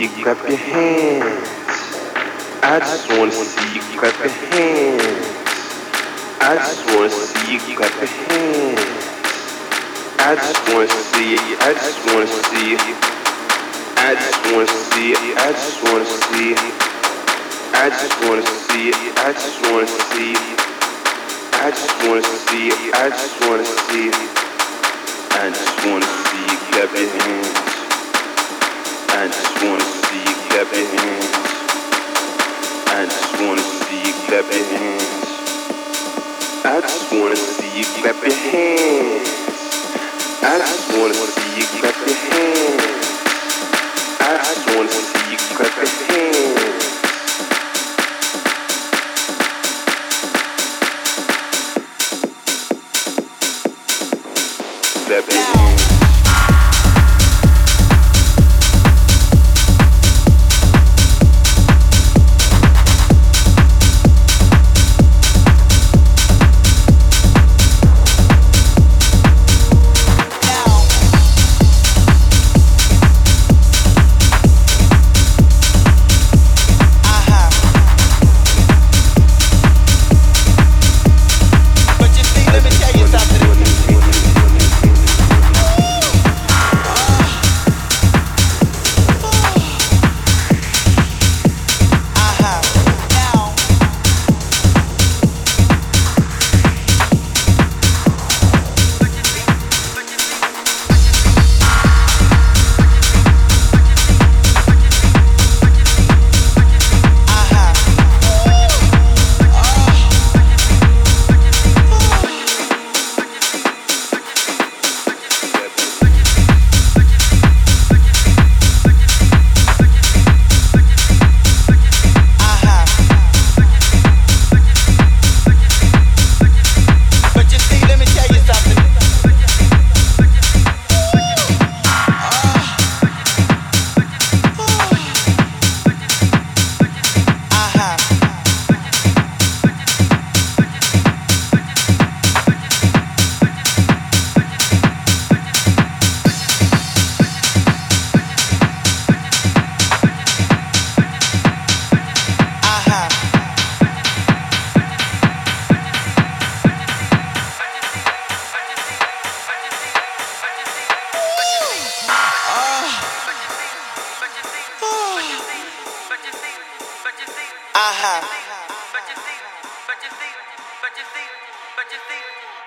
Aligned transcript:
you 0.00 0.08
clap 0.08 0.48
your 0.48 0.56
hands. 0.56 1.44
I 2.62 2.80
just 2.80 3.06
wanna 3.12 3.30
see 3.30 3.74
you 3.76 3.82
clap 4.00 4.16
your 4.18 4.32
hands. 4.48 5.28
I 6.40 6.56
just 6.56 6.86
wanna 6.96 7.10
see 7.10 7.52
you 7.52 7.76
clap 7.76 7.92
your 8.00 8.08
hands. 8.08 8.80
I 10.20 10.36
just 10.36 10.72
wanna 10.72 10.88
see 10.88 11.34
it. 11.34 11.40
I 11.60 11.74
just 11.74 12.00
wanna 12.08 12.26
see 12.26 12.72
it. 12.72 12.96
I 14.00 14.14
just 14.16 14.40
wanna 14.48 14.66
see 14.88 15.12
it. 15.12 15.36
I 15.36 15.52
just 15.52 15.84
wanna 15.84 16.06
see 16.08 16.48
it. 16.48 16.58
I 17.76 17.90
just 17.92 18.16
wanna 18.24 18.46
see 18.48 18.88
it. 18.88 19.18
I 19.20 19.32
just 19.36 19.60
wanna 19.68 19.86
see 20.08 20.32
it. 20.32 20.60
I 21.60 21.70
just 21.70 22.08
wanna 22.08 22.24
see 22.24 22.68
it. 22.72 22.94
I 22.94 23.10
just 23.10 23.36
wanna 23.44 23.64
see 23.64 24.08
it. 24.08 24.16
I 25.36 25.50
just 25.52 25.76
wanna 25.84 26.08
see 26.24 26.44
you 26.48 26.58
clap 26.72 26.88
your 26.96 27.10
hands. 27.20 27.69
I 29.20 29.28
just 29.28 29.62
wanna 29.62 29.80
see 29.82 30.18
you 30.18 30.34
clap 30.56 30.72
your 30.72 30.86
hands. 30.86 31.30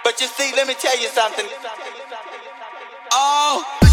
But 0.03 0.19
you 0.19 0.27
see, 0.27 0.51
let 0.55 0.67
me 0.67 0.75
tell 0.75 0.99
you 0.99 1.07
something. 1.07 1.45
Oh. 3.11 3.92